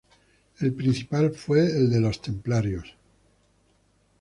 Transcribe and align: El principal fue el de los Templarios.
El 0.61 0.73
principal 0.73 1.29
fue 1.31 1.63
el 1.63 1.91
de 1.91 1.99
los 1.99 2.23
Templarios. 2.23 2.95